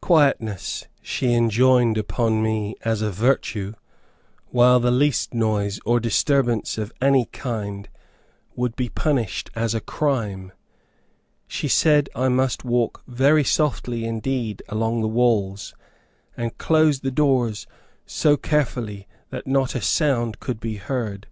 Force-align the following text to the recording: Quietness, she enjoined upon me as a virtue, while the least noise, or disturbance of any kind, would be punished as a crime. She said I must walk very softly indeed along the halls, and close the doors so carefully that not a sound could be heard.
Quietness, 0.00 0.86
she 1.02 1.34
enjoined 1.34 1.98
upon 1.98 2.42
me 2.42 2.74
as 2.86 3.02
a 3.02 3.10
virtue, 3.10 3.74
while 4.46 4.80
the 4.80 4.90
least 4.90 5.34
noise, 5.34 5.78
or 5.84 6.00
disturbance 6.00 6.78
of 6.78 6.90
any 7.02 7.26
kind, 7.26 7.90
would 8.56 8.74
be 8.76 8.88
punished 8.88 9.50
as 9.54 9.74
a 9.74 9.82
crime. 9.82 10.52
She 11.46 11.68
said 11.68 12.08
I 12.14 12.30
must 12.30 12.64
walk 12.64 13.02
very 13.06 13.44
softly 13.44 14.06
indeed 14.06 14.62
along 14.70 15.02
the 15.02 15.08
halls, 15.10 15.74
and 16.34 16.56
close 16.56 17.00
the 17.00 17.10
doors 17.10 17.66
so 18.06 18.38
carefully 18.38 19.06
that 19.28 19.46
not 19.46 19.74
a 19.74 19.82
sound 19.82 20.40
could 20.40 20.60
be 20.60 20.76
heard. 20.76 21.26